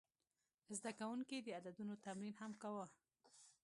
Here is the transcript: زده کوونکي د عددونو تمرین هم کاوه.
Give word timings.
زده 0.77 0.91
کوونکي 0.99 1.37
د 1.41 1.47
عددونو 1.59 2.01
تمرین 2.05 2.35
هم 2.41 2.51
کاوه. 2.61 2.85